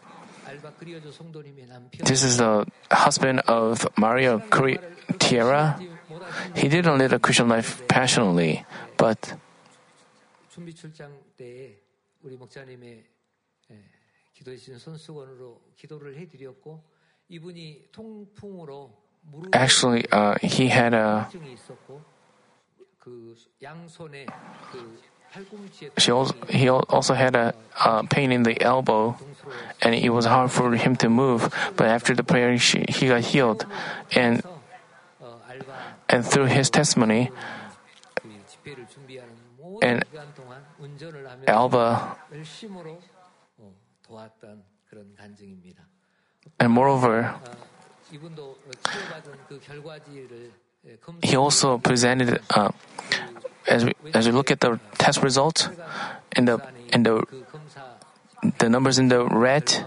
[2.05, 4.79] This is the husband of Maria Cri-
[5.19, 5.77] Tierra.
[6.55, 8.65] He didn't live a Christian life passionately,
[8.97, 9.35] but
[19.53, 21.27] actually uh, he had a
[25.97, 27.53] she also, he also had a,
[27.85, 29.17] a pain in the elbow,
[29.81, 31.53] and it was hard for him to move.
[31.75, 33.65] But after the prayer, she, he got healed,
[34.11, 34.41] and
[36.09, 37.31] and through his testimony,
[39.81, 40.03] and
[41.47, 42.17] Alba,
[46.59, 47.35] and moreover
[51.21, 52.71] he also presented, uh,
[53.67, 55.69] as, we, as we look at the test results,
[56.35, 56.61] in the,
[56.93, 57.23] in the,
[58.59, 59.85] the numbers in the red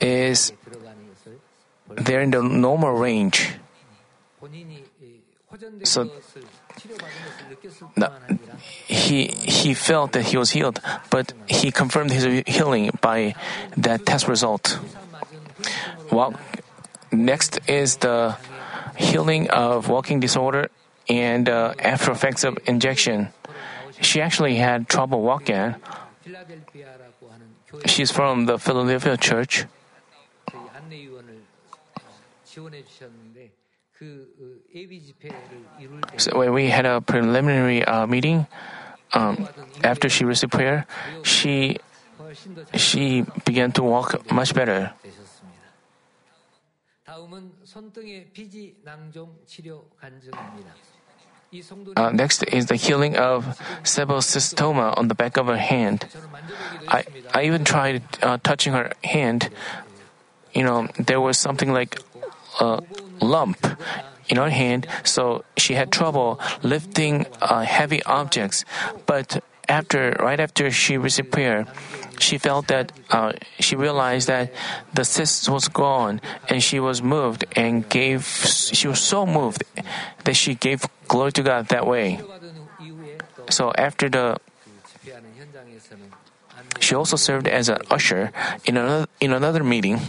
[0.00, 0.52] is
[1.88, 3.52] they're in the normal range.
[5.84, 6.08] So
[8.86, 13.34] he he felt that he was healed, but he confirmed his healing by
[13.76, 14.78] that test result.
[16.08, 16.34] While
[17.12, 18.36] Next is the
[18.96, 20.70] healing of walking disorder
[21.08, 23.28] and uh, after effects of injection.
[24.00, 25.74] She actually had trouble walking.
[27.86, 29.66] She's from the Philadelphia church.
[36.16, 38.46] So when we had a preliminary uh, meeting,
[39.12, 39.48] um,
[39.84, 40.86] after she received prayer,
[41.22, 41.78] she
[42.74, 44.94] she began to walk much better.
[51.96, 56.06] Uh, next is the healing of sebocystoma on the back of her hand.
[56.86, 57.02] I,
[57.34, 59.50] I even tried uh, touching her hand.
[60.54, 61.98] You know, there was something like
[62.60, 62.80] a
[63.20, 63.66] lump
[64.28, 68.64] in her hand, so she had trouble lifting uh, heavy objects.
[69.06, 71.64] But after, right after she received prayer,
[72.18, 74.52] she felt that uh, she realized that
[74.92, 78.26] the cyst was gone, and she was moved and gave.
[78.26, 79.62] She was so moved
[80.24, 82.20] that she gave glory to God that way.
[83.48, 84.36] So after the,
[86.80, 88.32] she also served as an usher
[88.66, 90.00] in another in another meeting.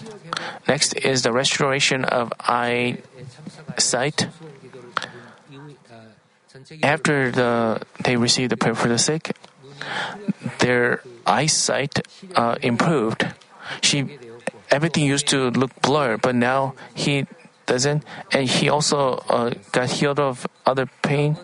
[0.68, 4.28] Next is the restoration of eyesight.
[6.84, 9.32] After the they received the prayer for the sick,
[10.60, 12.02] their eyesight
[12.36, 13.28] uh, improved.
[13.82, 14.18] She,
[14.70, 17.26] everything used to look blurred, but now he
[17.66, 21.38] doesn't, and he also uh, got healed of other pain.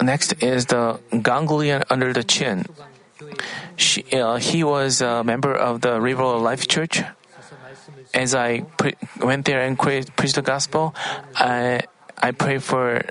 [0.00, 2.66] Next is the ganglion under the chin.
[3.76, 7.02] She, uh, he was a member of the River of Life Church.
[8.14, 10.94] As I pre- went there and pre- preached the gospel,
[11.34, 11.82] I,
[12.18, 13.02] I prayed for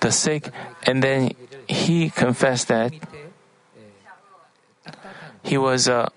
[0.00, 0.50] the sick,
[0.84, 1.32] and then
[1.68, 2.92] he confessed that
[5.42, 6.10] he was a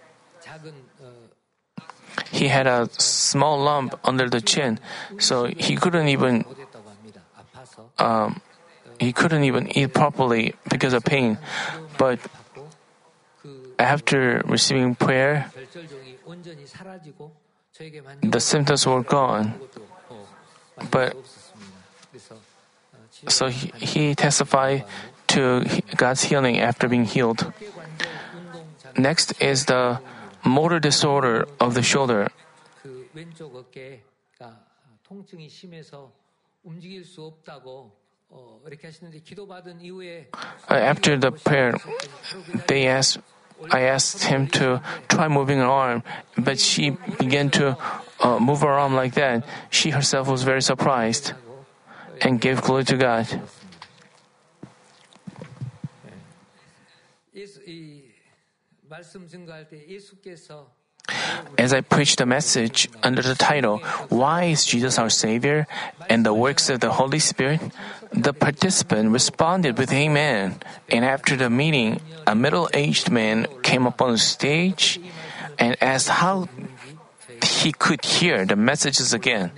[2.32, 4.80] he had a small lump under the chin,
[5.20, 6.46] so he couldn't even
[8.00, 8.42] um,
[9.00, 11.38] he couldn't even eat properly because of pain.
[11.98, 12.20] But
[13.78, 15.52] after receiving prayer,
[18.22, 19.54] the symptoms were gone.
[20.90, 21.16] But
[23.28, 24.86] so he, he testified
[25.28, 27.52] to God's healing after being healed.
[28.98, 30.00] Next is the
[30.46, 32.30] motor disorder of the shoulder.
[40.70, 41.76] Uh, after the prayer,
[42.68, 43.20] they asked,
[43.72, 46.04] I asked him to try moving her arm,
[46.38, 47.78] but she began to
[48.20, 49.46] uh, move her arm like that.
[49.70, 51.34] She herself was very surprised
[52.22, 53.28] and give glory to God.
[61.58, 65.68] As I preached the message under the title, Why is Jesus our Savior
[66.10, 67.60] and the Works of the Holy Spirit?
[68.12, 70.62] The participant responded with Amen.
[70.90, 75.00] And after the meeting, a middle aged man came up on stage
[75.60, 76.48] and asked how
[77.44, 79.52] he could hear the messages again.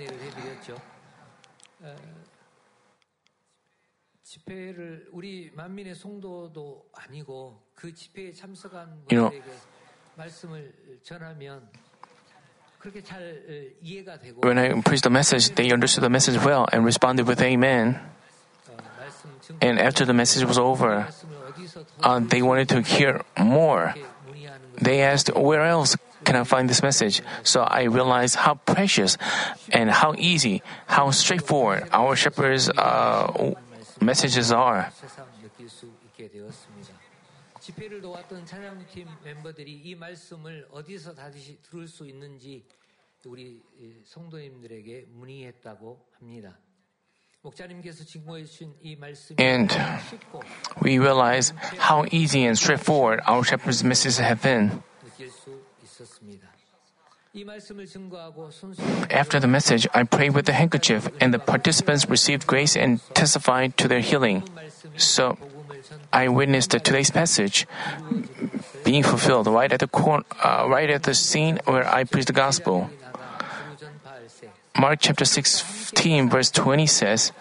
[14.36, 17.98] When I preached the message, they understood the message well and responded with Amen.
[19.60, 21.08] And after the message was over,
[22.02, 23.94] uh, they wanted to hear more.
[24.80, 27.22] They asked, Where else can I find this message?
[27.42, 29.18] So I realized how precious
[29.72, 33.54] and how easy, how straightforward our shepherds uh,
[34.06, 34.86] messages are.
[37.58, 42.64] 집회를 도왔던 찬양팀 멤버들이 이 말씀을 어디서 다시 들을 수 있는지
[43.24, 43.60] 우리
[44.04, 46.56] 성도님들에게 문의했다고 합니다.
[49.38, 49.72] And
[50.82, 54.82] We realize how easy and straightforward our shepherd's messages have been.
[59.10, 63.76] After the message, I prayed with the handkerchief, and the participants received grace and testified
[63.76, 64.42] to their healing.
[64.96, 65.36] So
[66.12, 67.66] I witnessed today's passage
[68.84, 72.32] being fulfilled right at the cor- uh, right at the scene where I preached the
[72.32, 72.88] gospel.
[74.78, 77.32] Mark chapter 16 verse 20 says,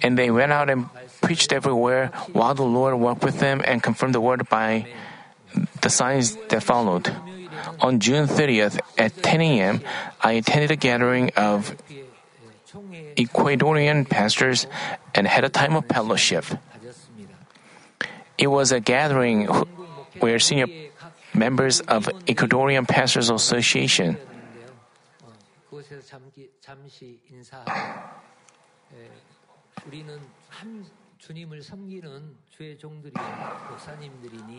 [0.00, 0.88] "And they went out and
[1.20, 4.86] preached everywhere while the Lord walked with them and confirmed the word by
[5.82, 7.12] the signs that followed."
[7.80, 9.80] On June 30th at 10 a.m.,
[10.20, 11.76] I attended a gathering of
[13.16, 14.66] Ecuadorian pastors
[15.14, 16.44] and had a time of fellowship.
[18.38, 19.48] It was a gathering
[20.20, 20.66] where senior
[21.34, 24.18] members of Ecuadorian Pastors Association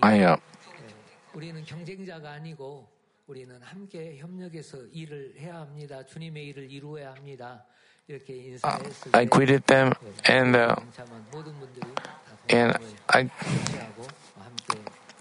[0.03, 0.37] I uh,
[3.26, 6.04] 우리는 경쟁자가 아니고 우리는 함께 협력해서 일을 해야 합니다.
[6.04, 7.64] 주님의 일을 이루어야 합니다.
[8.08, 9.92] 이렇게 인사했을 I greeted them
[10.28, 12.18] and uh, 동참한 모든 분들이 다
[12.50, 13.28] and 동참을 I
[13.78, 14.06] 하고
[14.36, 14.78] 함께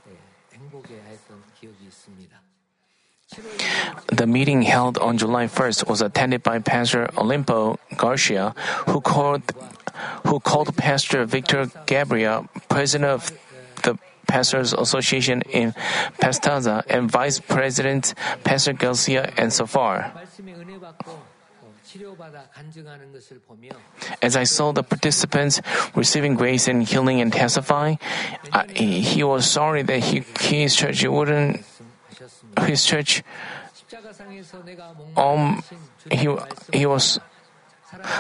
[0.10, 2.42] 예, 행복해 했던 기억이 있습니다.
[3.30, 8.54] 7월 1일 The meeting held on July 1st was attended by Pastor Olimpo Garcia,
[8.88, 9.44] who called
[10.26, 13.32] who called Pastor Victor Gabriel, president of
[13.84, 15.73] the Pastors Association in
[16.21, 18.15] Pastaza and Vice President
[18.45, 20.13] Pastor Garcia and so far.
[24.21, 25.61] As I saw the participants
[25.95, 27.99] receiving grace and healing and testifying,
[28.75, 31.65] he was sorry that he, his church wouldn't,
[32.67, 33.23] his church,
[35.17, 35.63] um,
[36.11, 36.29] he,
[36.73, 37.21] he was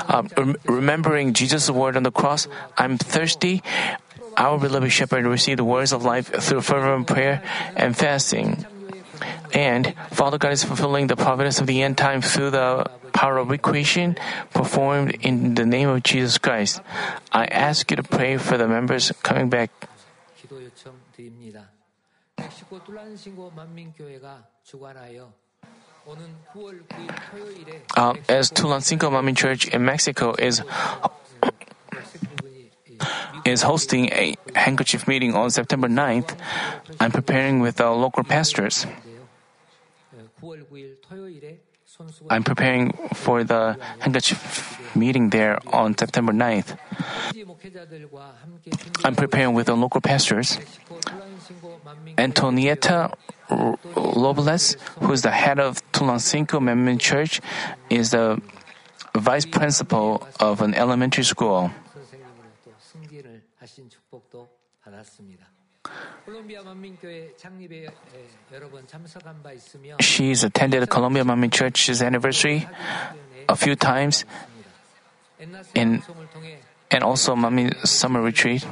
[0.08, 0.22] uh,
[0.64, 2.48] remembering Jesus' word on the cross,
[2.78, 3.62] I'm thirsty.
[4.36, 7.42] Our beloved shepherd received the words of life through fervent prayer
[7.74, 8.66] and fasting.
[9.52, 13.50] And Father God is fulfilling the providence of the end time through the power of
[13.50, 14.16] equation
[14.52, 16.82] performed in the name of Jesus Christ.
[17.32, 19.70] I ask you to pray for the members coming back.
[27.96, 30.62] Uh, as Tulancingo Manmin Church in Mexico is
[33.44, 36.36] is hosting a handkerchief meeting on September 9th.
[37.00, 38.86] I'm preparing with our local pastors.
[42.28, 46.76] I'm preparing for the handkerchief meeting there on September 9th.
[49.04, 50.58] I'm preparing with the local pastors.
[52.18, 53.12] Antonieta
[53.96, 57.40] Robles, who is the head of Tulancingo Memorial Church,
[57.88, 58.40] is the
[59.14, 61.70] vice principal of an elementary school.
[70.00, 72.66] She's attended Colombia Manmin Church's anniversary
[73.48, 74.24] a few times
[75.74, 76.02] in,
[76.90, 78.66] and also Manmin summer retreat.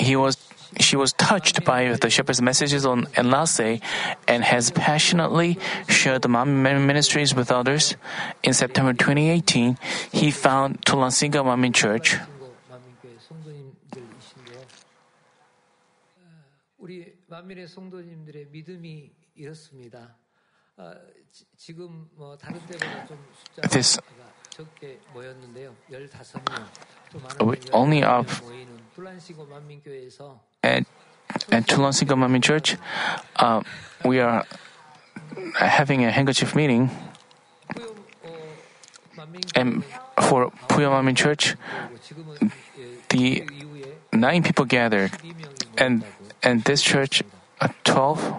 [0.00, 0.36] He was,
[0.80, 3.80] she was touched by the shepherd's messages on Enlace
[4.26, 5.58] and has passionately
[5.88, 7.96] shared the Manmin ministries with others.
[8.42, 9.78] In September 2018,
[10.10, 12.16] he found Tulancingo Manmin Church.
[17.34, 20.14] 만민의 성도님들의 믿음이 이렇습니다.
[21.56, 24.00] 지금 뭐 다른 때보다 좀 숫자가 this,
[24.50, 25.74] 적게 모였는데요.
[25.90, 26.64] 15명.
[27.10, 28.78] 또 only of 모이는
[29.48, 30.86] 만민교회에서 at,
[31.50, 32.76] at Single Church,
[33.36, 33.60] uh,
[34.04, 34.44] we are
[35.58, 36.88] having a handkerchief meeting.
[39.56, 39.82] And
[40.20, 41.56] for Puyo Manmin Church,
[43.08, 43.42] the
[44.12, 45.10] nine people gathered,
[45.78, 46.04] and
[46.44, 47.22] and this church,
[47.60, 48.34] uh, 12,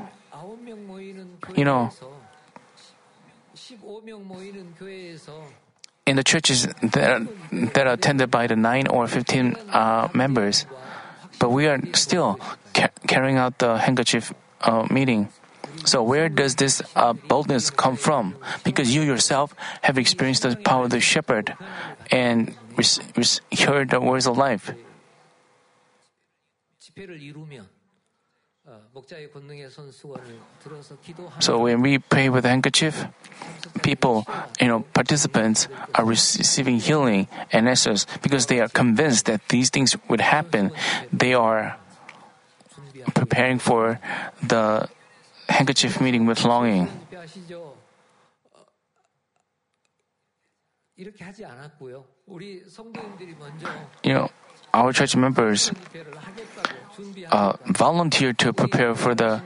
[1.56, 1.92] you know,
[6.06, 7.28] in the churches that are,
[7.74, 10.66] that are attended by the 9 or 15 uh, members,
[11.40, 12.40] but we are still
[12.74, 15.30] ca- carrying out the handkerchief uh, meeting.
[15.84, 18.36] So, where does this uh, boldness come from?
[18.64, 21.54] Because you yourself have experienced the power of the shepherd
[22.10, 22.86] and re-
[23.18, 24.72] re- heard the words of life.
[31.40, 33.06] So when we pray with a handkerchief,
[33.84, 34.26] people,
[34.60, 39.96] you know, participants are receiving healing and answers because they are convinced that these things
[40.10, 40.72] would happen.
[41.14, 41.78] They are
[43.14, 44.00] preparing for
[44.42, 44.90] the
[45.48, 46.90] handkerchief meeting with longing.
[54.04, 54.30] You know,
[54.76, 55.72] our church members
[57.32, 59.42] uh, volunteer to prepare for the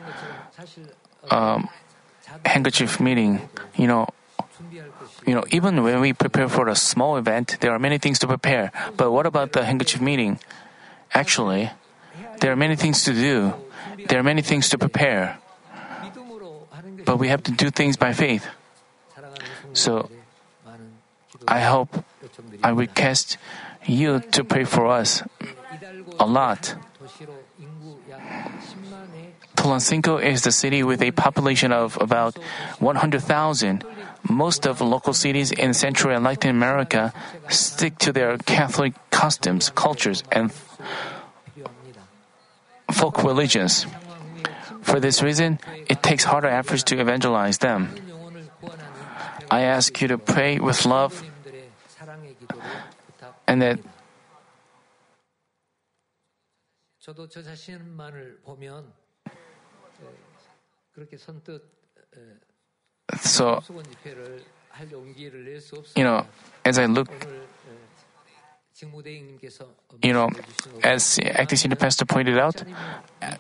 [1.30, 1.70] um,
[2.46, 3.48] handkerchief meeting.
[3.78, 4.08] You know,
[5.26, 8.28] you know, even when we prepare for a small event, there are many things to
[8.28, 8.72] prepare.
[8.98, 10.40] But what about the handkerchief meeting?
[11.14, 11.70] Actually,
[12.42, 13.54] there are many things to do.
[14.10, 15.38] There are many things to prepare.
[17.06, 18.48] But we have to do things by faith.
[19.74, 20.10] So
[21.48, 22.04] I hope
[22.64, 23.38] I will cast
[23.90, 25.24] you to pray for us
[26.20, 26.76] a lot.
[29.56, 32.38] Tulancingo is the city with a population of about
[32.80, 33.84] 100,000.
[34.30, 37.14] Most of local cities in Central and Latin America
[37.50, 40.52] stick to their Catholic customs, cultures, and
[42.92, 43.86] folk religions.
[44.82, 47.96] For this reason, it takes harder efforts to evangelize them.
[49.52, 51.24] I ask you to pray with love
[53.50, 53.80] and that
[63.18, 63.64] so,
[65.96, 66.26] you know,
[66.64, 67.10] as I look,
[70.04, 70.30] you know,
[70.84, 72.64] as acting senior pastor pointed out,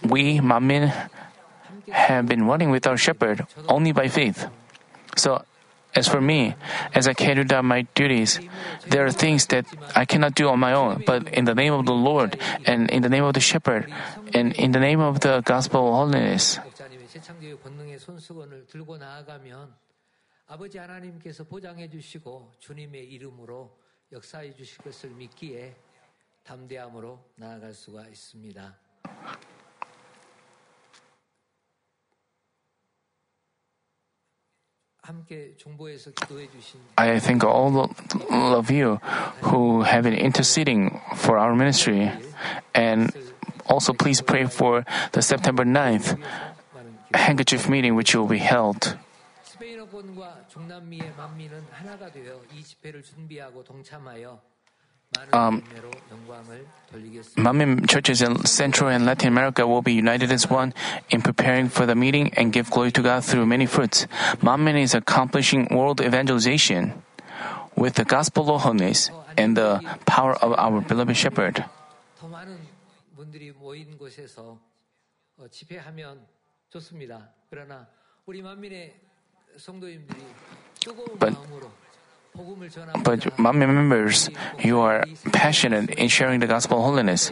[0.03, 0.91] we, Manmin,
[1.91, 4.47] have been running with our shepherd only by faith.
[5.15, 5.43] So,
[5.94, 6.54] as for me,
[6.94, 8.40] as I carried out my duties,
[8.88, 11.86] there are things that I cannot do on my own, but in the name of
[11.86, 13.92] the Lord and in the name of the shepherd
[14.34, 19.74] and in the name of the gospel of holiness, 목자님의 최창조의 권능의 손수건을 들고 나아가면
[20.46, 23.78] 아버지 하나님께서 보장해 주시고 주님의 이름으로
[24.12, 25.74] 역사해 주실 것을 믿기에
[26.42, 28.74] 담대함으로 나아갈 수가 있습니다.
[36.96, 37.90] I thank all
[38.30, 38.96] of you
[39.42, 42.10] who have been interceding for our ministry.
[42.74, 43.12] And
[43.66, 46.16] also, please pray for the September 9th
[46.74, 48.96] 많은 handkerchief meeting, which will be held.
[49.42, 54.47] 스페인어권과 중남미의 만민은 하나가 되어 이 집회를 준비하고 동참하여 많은
[55.33, 55.63] um,
[57.37, 60.73] Manmin churches in Central and Latin America will be united as one
[61.09, 64.07] in preparing for the meeting and give glory to God through many fruits.
[64.41, 67.03] Manmin is accomplishing world evangelization
[67.75, 71.63] with the gospel of holiness and the power of our beloved shepherd.
[81.19, 81.33] But
[83.03, 84.29] but Manmin members,
[84.59, 87.31] you are passionate in sharing the gospel holiness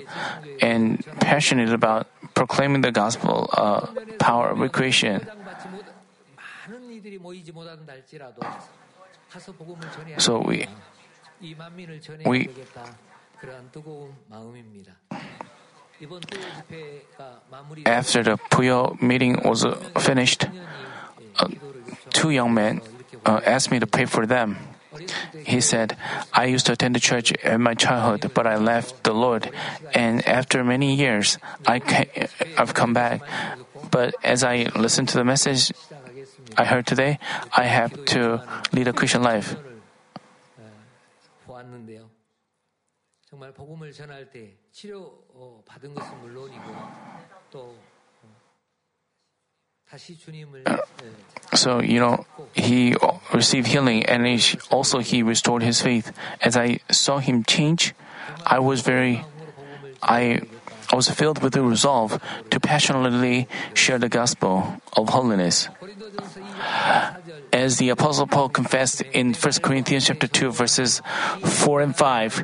[0.62, 3.88] and passionate about proclaiming the gospel uh,
[4.20, 5.26] power of recreation.
[10.18, 10.68] So we,
[12.26, 12.49] we
[17.86, 20.47] after the Puyo meeting was uh, finished,
[21.39, 21.47] uh,
[22.12, 22.82] two young men
[23.26, 24.58] uh, asked me to pray for them.
[25.46, 25.98] He said,
[26.34, 29.52] I used to attend the church in my childhood, but I left the Lord.
[29.94, 31.82] And after many years, I
[32.58, 33.22] I've come back.
[33.92, 35.72] But as I listened to the message
[36.58, 37.20] I heard today,
[37.56, 39.56] I have to lead a Christian life.
[51.54, 52.94] So, you know, he
[53.34, 56.12] received healing and he, also he restored his faith.
[56.42, 57.96] As I saw him change,
[58.46, 59.24] I was very,
[60.04, 60.42] I,
[60.92, 62.22] I was filled with the resolve
[62.52, 65.70] to passionately share the gospel of holiness.
[67.54, 71.02] As the Apostle Paul confessed in 1 Corinthians chapter 2 verses
[71.42, 72.44] 4 and 5,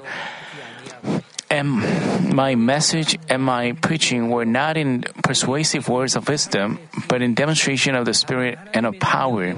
[1.54, 7.36] and my message and my preaching were not in persuasive words of wisdom, but in
[7.36, 9.54] demonstration of the Spirit and of power,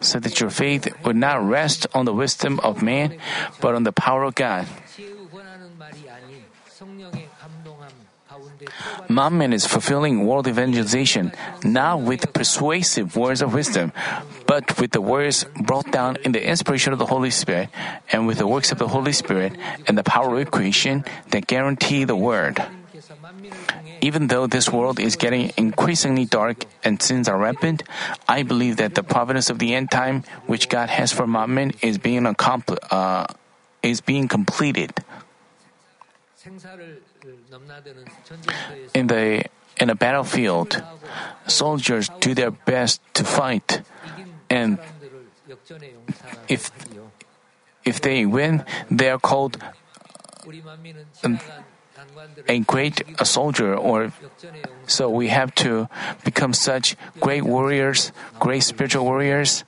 [0.00, 3.18] so that your faith would not rest on the wisdom of man,
[3.60, 4.66] but on the power of God.
[9.08, 11.32] Manmin is fulfilling world evangelization,
[11.64, 13.92] not with persuasive words of wisdom,
[14.46, 17.68] but with the words brought down in the inspiration of the Holy Spirit
[18.12, 19.56] and with the works of the Holy Spirit
[19.86, 22.62] and the power of creation that guarantee the word.
[24.00, 27.82] Even though this world is getting increasingly dark and sins are rampant,
[28.28, 31.98] I believe that the providence of the end time, which God has for Manmin, is
[31.98, 33.26] being accompli- uh,
[33.82, 35.02] is being completed.
[38.94, 39.44] In the
[39.78, 40.82] in a battlefield,
[41.46, 43.82] soldiers do their best to fight,
[44.50, 44.78] and
[46.48, 46.70] if
[47.84, 49.62] if they win, they are called
[52.48, 53.74] a great a soldier.
[53.74, 54.12] Or
[54.86, 55.88] so we have to
[56.24, 59.64] become such great warriors, great spiritual warriors.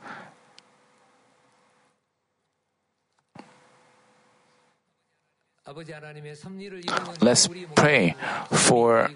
[5.71, 8.16] Ah, let's pray
[8.51, 9.09] for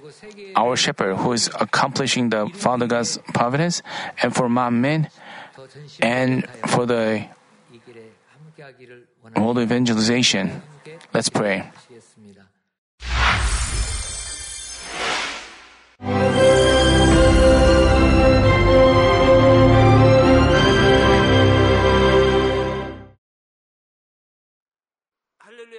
[0.55, 3.83] our shepherd who is accomplishing the Father God's providence
[4.23, 5.11] and for Manmin
[6.01, 7.27] and for the
[9.37, 10.63] world evangelization.
[11.13, 11.71] Let's pray.